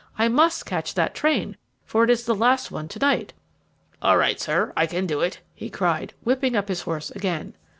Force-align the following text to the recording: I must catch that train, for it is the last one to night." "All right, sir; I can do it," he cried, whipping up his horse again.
I 0.17 0.29
must 0.29 0.65
catch 0.65 0.95
that 0.95 1.13
train, 1.13 1.57
for 1.85 2.03
it 2.03 2.09
is 2.09 2.25
the 2.25 2.33
last 2.33 2.71
one 2.71 2.87
to 2.87 2.97
night." 2.97 3.33
"All 4.01 4.17
right, 4.17 4.39
sir; 4.39 4.73
I 4.75 4.87
can 4.87 5.05
do 5.05 5.21
it," 5.21 5.41
he 5.53 5.69
cried, 5.69 6.15
whipping 6.23 6.55
up 6.55 6.69
his 6.69 6.81
horse 6.81 7.11
again. 7.11 7.53